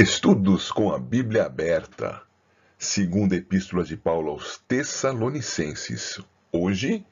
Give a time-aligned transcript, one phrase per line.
[0.00, 2.22] Estudos com a Bíblia aberta.
[2.78, 6.20] Segunda Epístola de Paulo aos Tessalonicenses.
[6.52, 7.04] Hoje,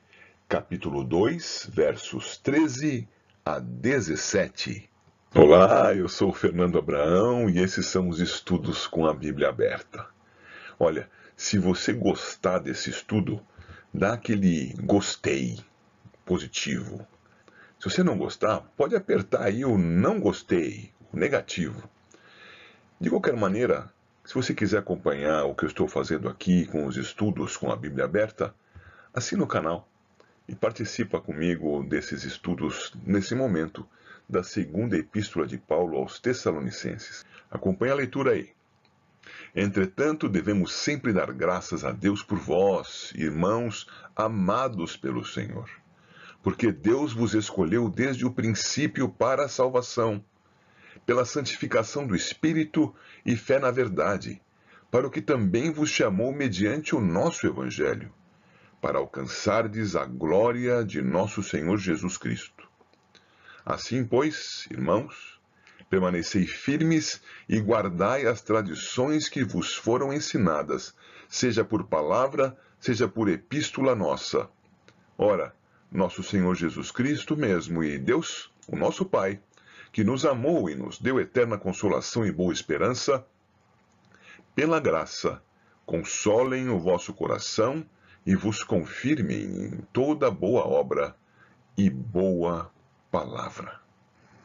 [0.49, 3.09] capítulo 2, versos 13
[3.45, 4.89] a 17.
[5.35, 10.07] Olá, eu sou o Fernando Abraão e esses são os estudos com a Bíblia aberta.
[10.79, 13.45] Olha, se você gostar desse estudo,
[13.93, 15.59] dá aquele gostei
[16.25, 17.05] positivo.
[17.81, 21.91] Se você não gostar, pode apertar aí o não gostei, o negativo.
[22.99, 23.93] De qualquer maneira,
[24.25, 27.77] se você quiser acompanhar o que eu estou fazendo aqui com os estudos com a
[27.77, 28.55] Bíblia aberta,
[29.13, 29.87] assina o canal
[30.49, 33.87] e participa comigo desses estudos nesse momento
[34.27, 37.23] da segunda epístola de Paulo aos Tessalonicenses.
[37.51, 38.51] Acompanhe a leitura aí.
[39.55, 45.69] Entretanto, devemos sempre dar graças a Deus por vós, irmãos amados pelo Senhor,
[46.43, 50.25] porque Deus vos escolheu desde o princípio para a salvação
[51.07, 52.93] pela santificação do Espírito
[53.25, 54.43] e fé na verdade,
[54.91, 58.13] para o que também vos chamou mediante o nosso Evangelho,
[58.83, 62.69] para alcançardes a glória de nosso Senhor Jesus Cristo.
[63.65, 65.41] Assim, pois, irmãos,
[65.89, 70.95] permanecei firmes e guardai as tradições que vos foram ensinadas,
[71.29, 74.49] seja por palavra, seja por epístola nossa.
[75.17, 75.55] Ora,
[75.91, 79.41] nosso Senhor Jesus Cristo mesmo e Deus, o nosso Pai,
[79.97, 83.25] que nos amou e nos deu eterna consolação e boa esperança,
[84.55, 85.41] pela graça,
[85.87, 87.83] consolem o vosso coração
[88.27, 91.17] e vos confirmem em toda boa obra
[91.79, 92.71] e boa
[93.11, 93.81] palavra.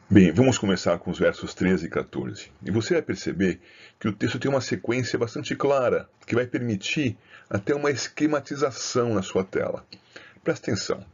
[0.08, 2.50] Bem, vamos começar com os versos 13 e 14.
[2.64, 3.60] E você vai perceber
[4.00, 7.18] que o texto tem uma sequência bastante clara, que vai permitir
[7.50, 9.84] até uma esquematização na sua tela.
[10.42, 11.04] Presta atenção.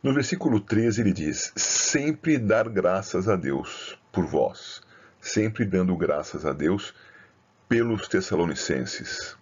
[0.00, 4.80] No versículo 13 ele diz: Sempre dar graças a Deus por vós,
[5.20, 6.94] sempre dando graças a Deus
[7.68, 9.36] pelos Tessalonicenses.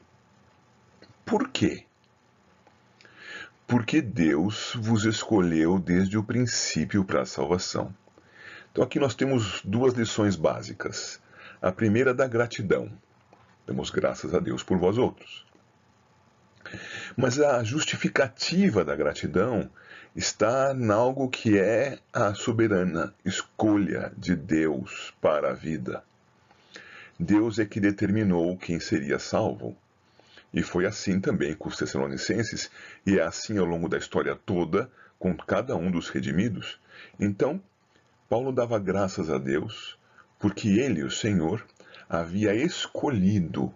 [1.27, 1.85] Por quê?
[3.67, 7.95] Porque Deus vos escolheu desde o princípio para a salvação.
[8.73, 11.21] Então aqui nós temos duas lições básicas.
[11.61, 12.91] A primeira da gratidão.
[13.67, 15.45] Damos graças a Deus por vós outros.
[17.17, 19.71] Mas a justificativa da gratidão
[20.17, 26.03] está em algo que é a soberana escolha de Deus para a vida.
[27.21, 29.77] Deus é que determinou quem seria salvo.
[30.55, 32.71] E foi assim também com os Tessalonicenses,
[33.07, 36.81] e é assim ao longo da história toda com cada um dos redimidos.
[37.21, 37.61] Então,
[38.27, 39.99] Paulo dava graças a Deus,
[40.39, 41.63] porque ele, o Senhor,
[42.09, 43.73] havia escolhido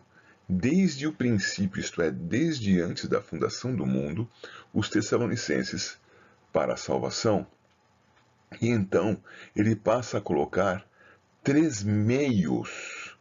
[0.49, 4.27] desde o princípio, isto é, desde antes da fundação do mundo,
[4.73, 5.99] os Tessalonicenses
[6.53, 7.47] para a salvação.
[8.61, 9.23] E então
[9.55, 10.85] ele passa a colocar
[11.43, 13.17] três meios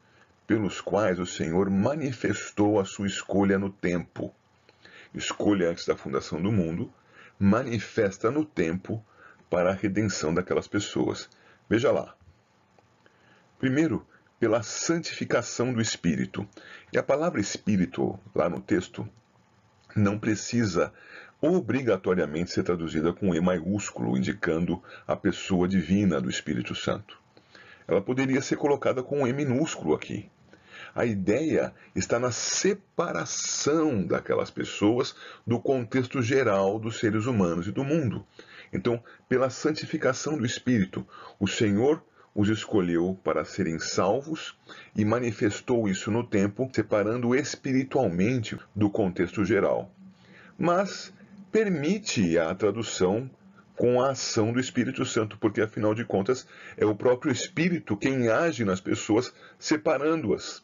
[0.48, 4.34] pelos quais o Senhor manifestou a sua escolha no tempo.
[5.14, 6.92] Escolha antes da fundação do mundo,
[7.38, 9.04] manifesta no tempo
[9.50, 11.30] para a redenção daquelas pessoas.
[11.70, 12.16] Veja lá.
[13.60, 14.06] Primeiro,
[14.40, 16.48] pela santificação do Espírito.
[16.94, 19.08] E a palavra Espírito, lá no texto,
[19.96, 20.94] não precisa
[21.42, 27.18] obrigatoriamente ser traduzida com E maiúsculo, indicando a pessoa divina do Espírito Santo.
[27.88, 30.30] Ela poderia ser colocada com E minúsculo aqui.
[30.94, 37.84] A ideia está na separação daquelas pessoas do contexto geral dos seres humanos e do
[37.84, 38.26] mundo.
[38.74, 41.06] Então, pela santificação do Espírito,
[41.40, 44.58] o Senhor os escolheu para serem salvos
[44.96, 49.92] e manifestou isso no tempo, separando espiritualmente do contexto geral.
[50.58, 51.14] Mas
[51.52, 53.30] permite a tradução
[53.76, 56.46] com a ação do Espírito Santo, porque afinal de contas
[56.76, 60.62] é o próprio Espírito quem age nas pessoas, separando-as.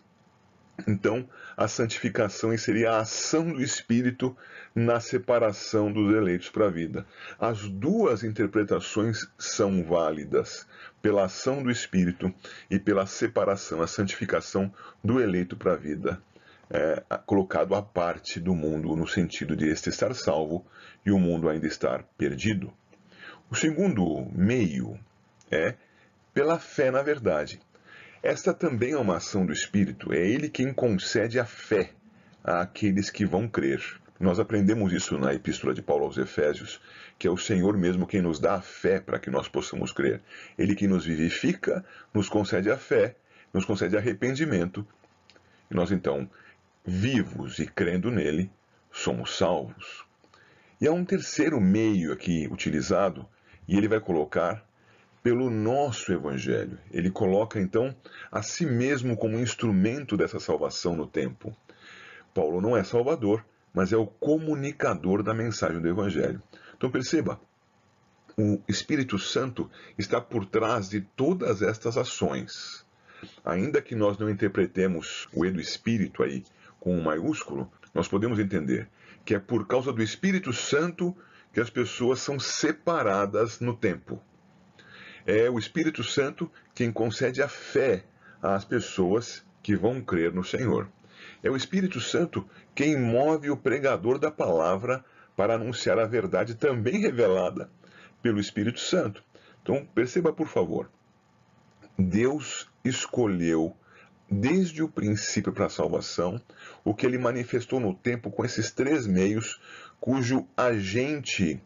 [0.86, 4.36] Então, a santificação seria a ação do Espírito
[4.76, 7.06] na separação dos eleitos para a vida.
[7.40, 10.68] As duas interpretações são válidas,
[11.02, 12.34] pela ação do Espírito
[12.70, 16.22] e pela separação, a santificação do eleito para a vida
[16.70, 20.66] é, colocado à parte do mundo, no sentido de este estar salvo
[21.06, 22.74] e o mundo ainda estar perdido.
[23.50, 25.00] O segundo meio
[25.52, 25.76] é
[26.34, 27.60] pela fé na verdade.
[28.24, 31.92] Esta também é uma ação do Espírito, é Ele quem concede a fé
[32.44, 33.82] àqueles que vão crer.
[34.20, 36.82] Nós aprendemos isso na Epístola de Paulo aos Efésios,
[37.20, 40.22] que é o Senhor mesmo quem nos dá a fé para que nós possamos crer.
[40.58, 43.16] Ele que nos vivifica, nos concede a fé,
[43.54, 44.88] nos concede arrependimento,
[45.70, 46.30] e nós então
[46.86, 48.52] vivos e crendo nele,
[48.92, 50.06] somos salvos.
[50.80, 53.28] E há um terceiro meio aqui utilizado,
[53.68, 54.64] e ele vai colocar
[55.24, 56.78] pelo nosso evangelho.
[56.92, 57.96] Ele coloca então
[58.32, 61.56] a si mesmo como instrumento dessa salvação no tempo.
[62.34, 63.44] Paulo não é salvador,
[63.74, 66.42] mas é o comunicador da mensagem do evangelho.
[66.78, 67.40] Então perceba,
[68.38, 72.86] o Espírito Santo está por trás de todas estas ações.
[73.44, 76.44] Ainda que nós não interpretemos o E do Espírito aí
[76.86, 78.88] com um maiúsculo, nós podemos entender
[79.26, 81.18] que é por causa do Espírito Santo
[81.52, 84.22] que as pessoas são separadas no tempo.
[85.26, 88.06] É o Espírito Santo quem concede a fé
[88.40, 90.88] às pessoas que vão crer no Senhor.
[91.42, 95.04] É o Espírito Santo quem move o pregador da palavra
[95.36, 97.68] para anunciar a verdade também revelada
[98.22, 99.24] pelo Espírito Santo.
[99.64, 100.88] Então, perceba, por favor,
[101.98, 103.76] Deus escolheu
[104.30, 106.42] desde o princípio para a salvação
[106.84, 109.60] o que ele manifestou no tempo com esses três meios,
[110.00, 111.62] cujo agente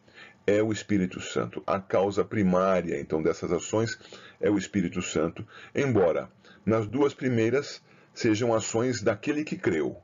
[0.45, 1.63] é o Espírito Santo.
[1.65, 3.97] A causa primária, então, dessas ações
[4.39, 5.45] é o Espírito Santo,
[5.75, 6.29] embora
[6.65, 7.81] nas duas primeiras
[8.13, 9.97] sejam ações daquele que creu,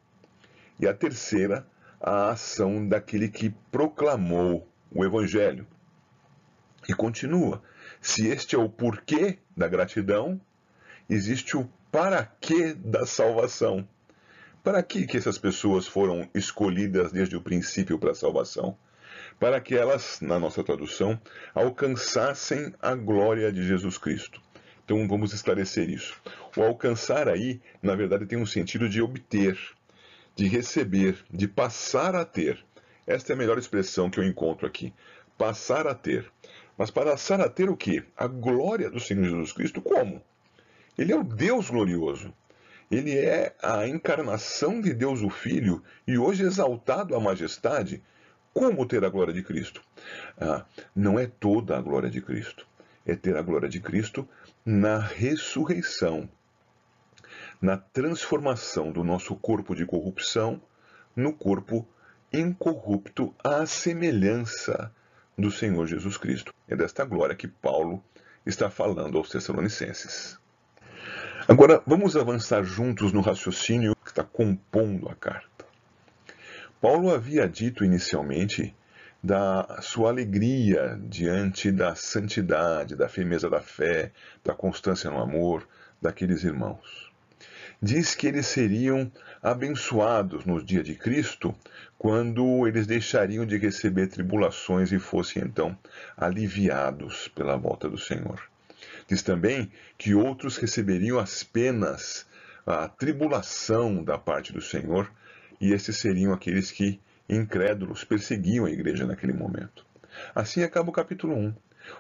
[0.80, 1.68] e a terceira,
[2.00, 5.66] a ação daquele que proclamou o Evangelho.
[6.88, 7.62] E continua:
[8.00, 10.40] se este é o porquê da gratidão,
[11.10, 13.88] existe o para quê da salvação.
[14.62, 18.78] Para que, que essas pessoas foram escolhidas desde o princípio para a salvação?
[19.40, 21.18] Para que elas, na nossa tradução,
[21.54, 24.42] alcançassem a glória de Jesus Cristo.
[24.84, 26.22] Então vamos esclarecer isso.
[26.58, 29.58] O alcançar aí, na verdade, tem um sentido de obter,
[30.36, 32.62] de receber, de passar a ter.
[33.08, 34.94] Esta é a melhor expressão que eu encontro aqui.
[35.38, 36.30] Passar a ter.
[36.78, 38.04] Mas passar a ter o quê?
[38.18, 40.22] A glória do Senhor Jesus Cristo como?
[40.98, 42.34] Ele é o Deus glorioso.
[42.90, 48.04] Ele é a encarnação de Deus o Filho e hoje exaltado à majestade.
[48.54, 49.82] Como ter a glória de Cristo?
[50.40, 50.64] Ah,
[50.96, 52.68] não é toda a glória de Cristo.
[53.06, 54.28] É ter a glória de Cristo
[54.66, 56.30] na ressurreição,
[57.62, 60.62] na transformação do nosso corpo de corrupção
[61.16, 61.88] no corpo
[62.32, 64.92] incorrupto à semelhança
[65.38, 66.54] do Senhor Jesus Cristo.
[66.68, 68.04] É desta glória que Paulo
[68.46, 70.38] está falando aos Tessalonicenses.
[71.48, 75.64] Agora, vamos avançar juntos no raciocínio que está compondo a carta.
[76.82, 78.76] Paulo havia dito inicialmente
[79.22, 84.12] da sua alegria diante da santidade, da firmeza da fé,
[84.44, 85.68] da constância no amor
[86.02, 87.12] daqueles irmãos.
[87.80, 91.54] Diz que eles seriam abençoados no dia de Cristo
[91.96, 95.78] quando eles deixariam de receber tribulações e fossem então
[96.18, 98.55] aliviados pela volta do Senhor.
[99.08, 102.26] Diz também que outros receberiam as penas,
[102.66, 105.12] a tribulação da parte do Senhor,
[105.62, 107.00] e esses seriam aqueles que,
[107.30, 109.86] incrédulos, perseguiam a igreja naquele momento.
[110.34, 111.54] Assim acaba o capítulo 1.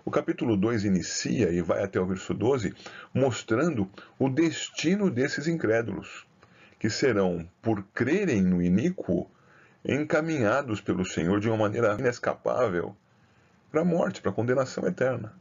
[0.03, 2.73] O capítulo 2 inicia e vai até o verso 12,
[3.13, 3.87] mostrando
[4.17, 6.25] o destino desses incrédulos,
[6.79, 9.29] que serão, por crerem no iníquo,
[9.87, 12.95] encaminhados pelo Senhor de uma maneira inescapável
[13.71, 15.33] para a morte, para a condenação eterna.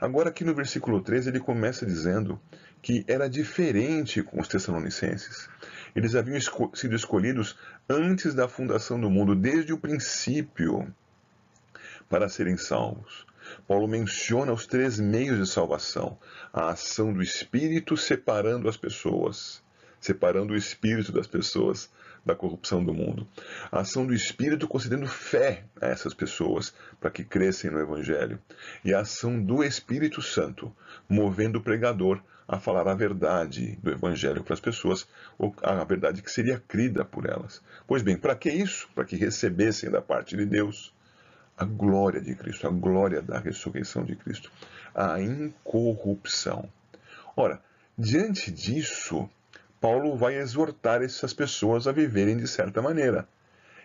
[0.00, 2.40] Agora, aqui no versículo 13, ele começa dizendo
[2.80, 5.48] que era diferente com os Tessalonicenses.
[5.94, 7.56] Eles haviam esco sido escolhidos
[7.88, 10.86] antes da fundação do mundo, desde o princípio,
[12.08, 13.26] para serem salvos.
[13.66, 16.16] Paulo menciona os três meios de salvação:
[16.52, 19.60] a ação do Espírito separando as pessoas,
[20.00, 21.90] separando o espírito das pessoas
[22.28, 23.26] da corrupção do mundo.
[23.72, 28.38] A ação do Espírito concedendo fé a essas pessoas para que crescem no Evangelho.
[28.84, 30.70] E a ação do Espírito Santo
[31.08, 35.06] movendo o pregador a falar a verdade do Evangelho para as pessoas,
[35.38, 37.62] ou a verdade que seria crida por elas.
[37.86, 38.88] Pois bem, para que isso?
[38.94, 40.94] Para que recebessem da parte de Deus
[41.56, 44.50] a glória de Cristo, a glória da ressurreição de Cristo,
[44.94, 46.70] a incorrupção.
[47.36, 47.60] Ora,
[47.98, 49.28] diante disso,
[49.80, 53.28] Paulo vai exortar essas pessoas a viverem de certa maneira.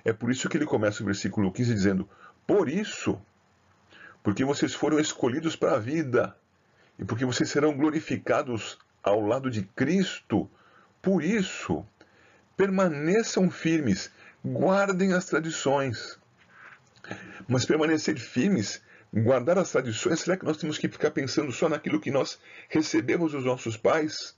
[0.03, 2.09] É por isso que ele começa o versículo 15 dizendo:
[2.45, 3.21] Por isso,
[4.23, 6.35] porque vocês foram escolhidos para a vida,
[6.97, 10.49] e porque vocês serão glorificados ao lado de Cristo,
[11.01, 11.85] por isso,
[12.55, 14.11] permaneçam firmes,
[14.43, 16.17] guardem as tradições.
[17.47, 18.81] Mas permanecer firmes,
[19.13, 23.33] guardar as tradições, será que nós temos que ficar pensando só naquilo que nós recebemos
[23.33, 24.35] dos nossos pais?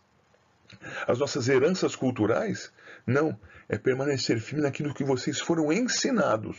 [1.07, 2.71] As nossas heranças culturais?
[3.05, 6.57] Não, é permanecer firme naquilo que vocês foram ensinados.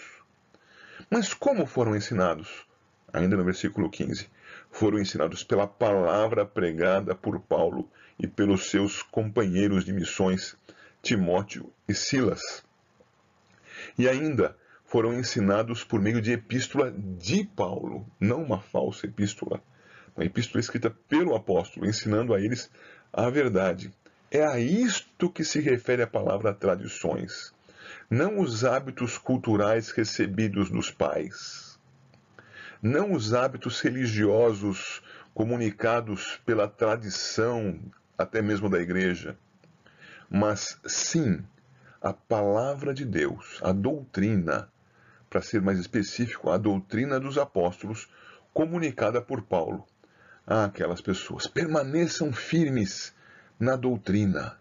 [1.11, 2.67] Mas como foram ensinados?
[3.13, 4.29] Ainda no versículo 15.
[4.71, 10.57] Foram ensinados pela palavra pregada por Paulo e pelos seus companheiros de missões,
[11.03, 12.65] Timóteo e Silas.
[13.99, 19.63] E ainda foram ensinados por meio de epístola de Paulo, não uma falsa epístola,
[20.17, 22.71] uma epístola escrita pelo apóstolo, ensinando a eles
[23.17, 23.91] a verdade.
[24.31, 27.55] É a isto que se refere a palavra tradições,
[28.11, 31.79] não os hábitos culturais recebidos dos pais,
[32.83, 37.81] não os hábitos religiosos comunicados pela tradição,
[38.19, 39.39] até mesmo da igreja,
[40.29, 41.43] mas sim
[42.03, 44.69] a palavra de Deus, a doutrina,
[45.31, 48.09] para ser mais específico, a doutrina dos apóstolos
[48.53, 49.87] comunicada por Paulo
[50.47, 51.47] àquelas pessoas.
[51.47, 53.15] Permaneçam firmes
[53.59, 54.59] na doutrina,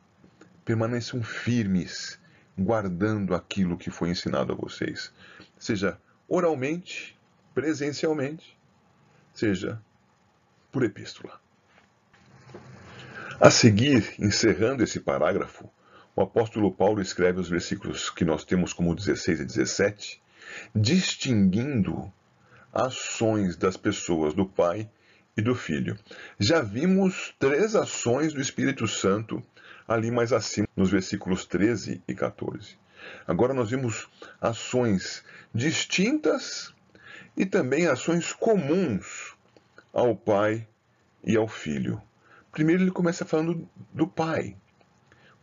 [0.64, 2.20] permaneçam firmes
[2.58, 5.12] guardando aquilo que foi ensinado a vocês,
[5.60, 7.18] seja oralmente,
[7.54, 8.58] presencialmente,
[9.34, 9.82] seja
[10.72, 11.40] por epístola.
[13.40, 15.70] A seguir, encerrando esse parágrafo,
[16.16, 20.22] o apóstolo Paulo escreve os versículos que nós temos como 16 e 17,
[20.74, 22.12] distinguindo
[22.72, 24.90] ações das pessoas do Pai
[25.38, 25.98] e do Filho.
[26.40, 29.44] Já vimos três ações do Espírito Santo
[29.88, 32.78] ali mais acima, nos versículos 13 e 14.
[33.28, 34.08] Agora nós vimos
[34.42, 35.24] ações
[35.54, 36.74] distintas
[37.38, 39.36] e também ações comuns
[39.94, 40.68] ao Pai
[41.24, 42.02] e ao Filho.
[42.52, 44.56] Primeiro ele começa falando do Pai.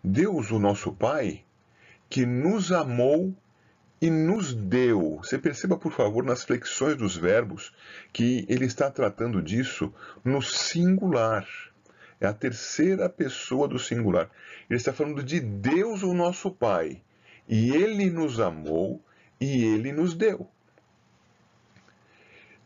[0.02, 1.44] Deus, o nosso Pai,
[2.08, 3.34] que nos amou
[4.02, 5.20] e nos deu.
[5.22, 7.72] Você perceba, por favor, nas flexões dos verbos,
[8.12, 9.94] que ele está tratando disso
[10.24, 11.46] no singular.
[12.20, 14.28] É a terceira pessoa do singular.
[14.68, 17.00] Ele está falando de Deus, o nosso Pai.
[17.48, 19.00] E ele nos amou
[19.40, 20.48] e ele nos deu.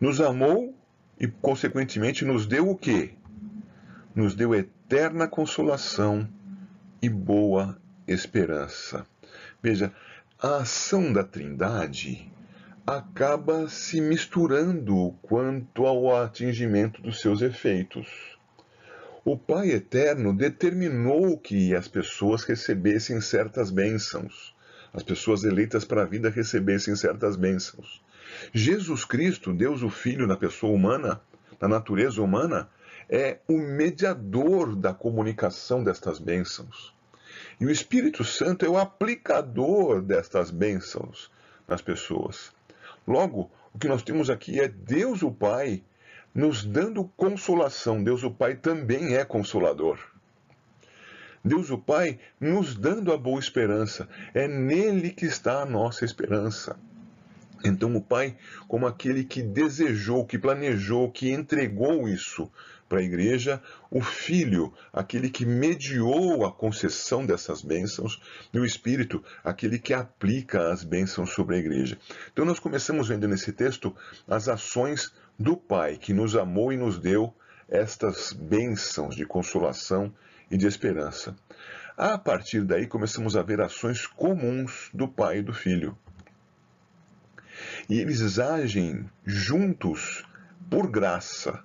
[0.00, 0.74] Nos amou
[1.20, 3.12] e, consequentemente, nos deu o quê?
[4.14, 6.26] Nos deu eterna consolação
[7.02, 7.78] e boa
[8.08, 9.06] esperança.
[9.62, 9.92] Veja,
[10.38, 12.30] a ação da Trindade
[12.86, 18.36] acaba se misturando quanto ao atingimento dos seus efeitos.
[19.24, 24.54] O Pai Eterno determinou que as pessoas recebessem certas bênçãos,
[24.92, 28.04] as pessoas eleitas para a vida recebessem certas bênçãos.
[28.52, 31.18] Jesus Cristo, Deus o Filho na pessoa humana,
[31.58, 32.68] na natureza humana,
[33.08, 36.95] é o mediador da comunicação destas bênçãos.
[37.58, 41.30] E o Espírito Santo é o aplicador destas bênçãos
[41.66, 42.52] nas pessoas.
[43.06, 45.82] Logo, o que nós temos aqui é Deus o Pai
[46.34, 48.04] nos dando consolação.
[48.04, 49.98] Deus o Pai também é consolador.
[51.42, 54.06] Deus o Pai nos dando a boa esperança.
[54.34, 56.78] É nele que está a nossa esperança.
[57.64, 58.36] Então, o Pai,
[58.68, 62.50] como aquele que desejou, que planejou, que entregou isso
[62.88, 63.60] para a igreja,
[63.90, 68.20] o Filho, aquele que mediou a concessão dessas bênçãos,
[68.52, 71.98] e o Espírito, aquele que aplica as bênçãos sobre a igreja.
[72.32, 73.94] Então, nós começamos vendo nesse texto
[74.28, 77.34] as ações do Pai, que nos amou e nos deu
[77.68, 80.12] estas bênçãos de consolação
[80.50, 81.34] e de esperança.
[81.96, 85.96] A partir daí, começamos a ver ações comuns do Pai e do Filho.
[87.88, 90.24] E eles agem juntos
[90.68, 91.62] por graça,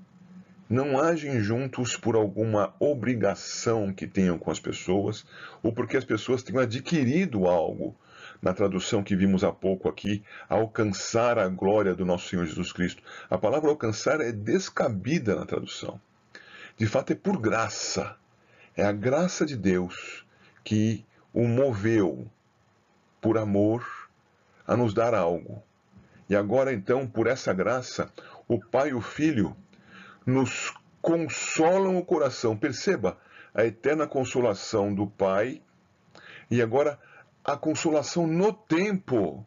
[0.70, 5.26] não agem juntos por alguma obrigação que tenham com as pessoas
[5.62, 7.96] ou porque as pessoas tenham adquirido algo.
[8.42, 13.04] Na tradução que vimos há pouco aqui, alcançar a glória do nosso Senhor Jesus Cristo.
[13.30, 16.00] A palavra alcançar é descabida na tradução.
[16.78, 18.16] De fato, é por graça.
[18.76, 20.26] É a graça de Deus
[20.64, 22.28] que o moveu
[23.20, 23.86] por amor
[24.66, 25.62] a nos dar algo.
[26.32, 28.10] E agora, então, por essa graça,
[28.48, 29.54] o Pai e o Filho
[30.26, 32.56] nos consolam o coração.
[32.56, 33.18] Perceba
[33.54, 35.62] a eterna consolação do Pai
[36.50, 36.98] e agora
[37.44, 39.46] a consolação no tempo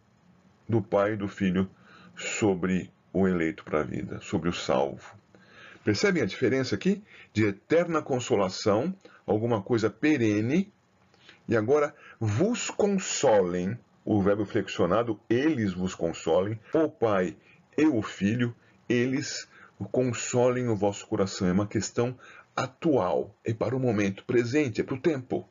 [0.69, 1.71] do Pai e do Filho
[2.15, 5.17] sobre o eleito para a vida, sobre o salvo.
[5.83, 7.03] Percebem a diferença aqui?
[7.33, 8.95] De eterna consolação,
[9.27, 10.71] alguma coisa perene,
[11.49, 17.37] e agora vos consolem, o verbo flexionado, eles vos consolem, o Pai
[17.77, 18.55] e o Filho,
[18.89, 19.49] eles
[19.91, 21.49] consolem o vosso coração.
[21.49, 22.17] É uma questão
[22.55, 25.49] atual, é para o momento presente, é para o tempo.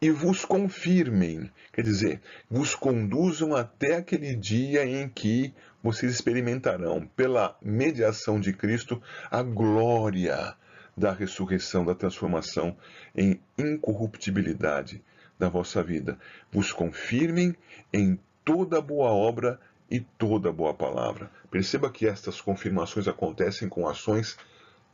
[0.00, 7.56] E vos confirmem, quer dizer, vos conduzam até aquele dia em que vocês experimentarão, pela
[7.62, 10.54] mediação de Cristo, a glória
[10.94, 12.76] da ressurreição, da transformação
[13.16, 15.02] em incorruptibilidade
[15.44, 16.18] da vossa vida.
[16.50, 17.54] Vos confirmem
[17.92, 19.60] em toda boa obra
[19.90, 21.30] e toda boa palavra.
[21.50, 24.38] Perceba que estas confirmações acontecem com ações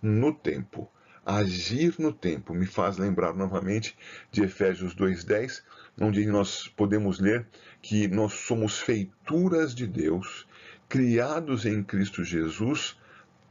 [0.03, 0.91] no tempo.
[1.25, 3.97] Agir no tempo me faz lembrar novamente
[4.33, 5.63] de Efésios 2:10,
[6.01, 7.47] onde nós podemos ler
[7.81, 10.49] que nós somos feituras de Deus,
[10.89, 12.99] criados em Cristo Jesus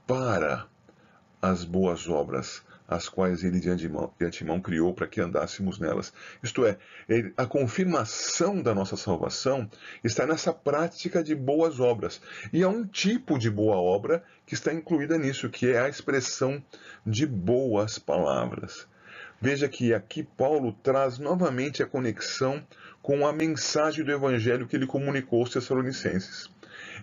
[0.05, 0.67] para
[1.41, 6.11] as boas obras, as quais ele de antemão, de antemão criou para que andássemos nelas.
[6.41, 6.77] Isto é,
[7.37, 9.69] a confirmação da nossa salvação
[10.03, 12.19] está nessa prática de boas obras.
[12.51, 16.63] E há um tipo de boa obra que está incluída nisso, que é a expressão
[17.05, 18.87] de boas palavras.
[19.39, 22.65] Veja que aqui Paulo traz novamente a conexão
[23.01, 26.49] com a mensagem do evangelho que ele comunicou aos Tessalonicenses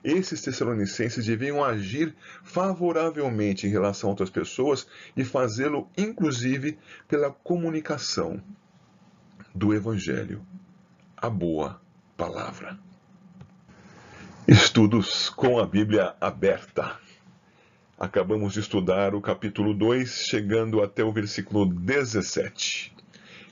[0.03, 4.87] esses tessalonicenses deviam agir favoravelmente em relação a outras pessoas
[5.17, 8.43] e fazê-lo, inclusive, pela comunicação
[9.55, 10.45] do Evangelho,
[11.17, 11.81] a boa
[12.17, 12.79] palavra.
[14.47, 16.99] Estudos com a Bíblia aberta.
[17.99, 22.95] Acabamos de estudar o capítulo 2, chegando até o versículo 17.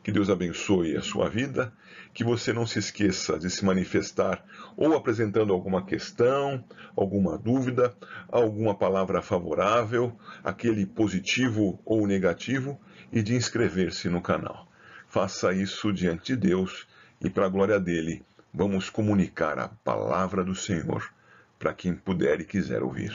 [0.03, 1.73] Que Deus abençoe a sua vida
[2.15, 4.45] que você não se esqueça de se manifestar
[4.77, 6.65] ou apresentando alguma questão,
[6.97, 7.93] alguma dúvida,
[8.29, 12.81] alguma palavra favorável, aquele positivo ou negativo,
[13.13, 14.69] e de inscrever-se no canal.
[15.09, 16.87] Faça isso diante de Deus
[17.21, 21.13] e, para a glória dele, vamos comunicar a palavra do Senhor
[21.59, 23.13] para quem puder e quiser ouvir.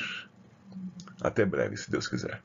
[1.22, 2.42] Até breve, se Deus quiser.